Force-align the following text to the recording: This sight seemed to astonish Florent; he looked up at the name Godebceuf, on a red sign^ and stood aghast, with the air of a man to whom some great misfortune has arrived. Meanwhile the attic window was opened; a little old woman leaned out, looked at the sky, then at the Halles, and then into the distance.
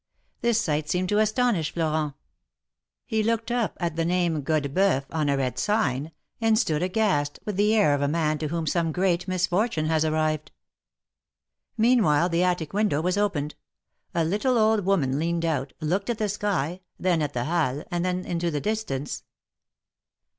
This 0.41 0.59
sight 0.59 0.89
seemed 0.89 1.09
to 1.09 1.19
astonish 1.19 1.75
Florent; 1.75 2.15
he 3.05 3.21
looked 3.21 3.51
up 3.51 3.77
at 3.79 3.95
the 3.95 4.03
name 4.03 4.41
Godebceuf, 4.41 5.05
on 5.11 5.29
a 5.29 5.37
red 5.37 5.57
sign^ 5.57 6.11
and 6.41 6.57
stood 6.57 6.81
aghast, 6.81 7.37
with 7.45 7.55
the 7.55 7.75
air 7.75 7.93
of 7.93 8.01
a 8.01 8.07
man 8.07 8.39
to 8.39 8.47
whom 8.47 8.65
some 8.65 8.91
great 8.91 9.27
misfortune 9.27 9.85
has 9.85 10.03
arrived. 10.03 10.51
Meanwhile 11.77 12.29
the 12.29 12.41
attic 12.41 12.73
window 12.73 12.99
was 12.99 13.15
opened; 13.15 13.53
a 14.15 14.25
little 14.25 14.57
old 14.57 14.85
woman 14.87 15.19
leaned 15.19 15.45
out, 15.45 15.71
looked 15.81 16.09
at 16.09 16.17
the 16.17 16.29
sky, 16.29 16.81
then 16.99 17.21
at 17.21 17.33
the 17.33 17.43
Halles, 17.43 17.83
and 17.91 18.03
then 18.03 18.25
into 18.25 18.49
the 18.49 18.59
distance. 18.59 19.21